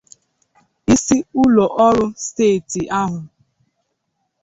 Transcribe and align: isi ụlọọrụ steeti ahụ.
isi 0.93 1.17
ụlọọrụ 1.41 2.07
steeti 2.25 2.81
ahụ. 3.01 3.19